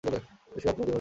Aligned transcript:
বিশ্বকাপ 0.03 0.23
পুরো 0.45 0.59
জমে 0.63 0.81
উঠেছে। 0.81 0.89